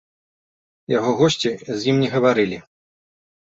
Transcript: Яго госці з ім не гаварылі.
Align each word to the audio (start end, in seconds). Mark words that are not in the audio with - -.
Яго 0.93 1.11
госці 1.21 1.53
з 1.77 1.93
ім 1.95 2.03
не 2.07 2.13
гаварылі. 2.17 2.57